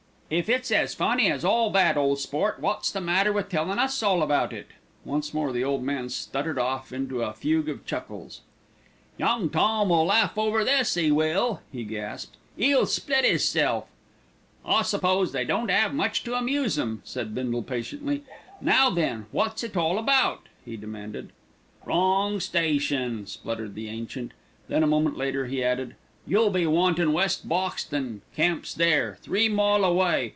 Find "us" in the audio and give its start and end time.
3.77-4.01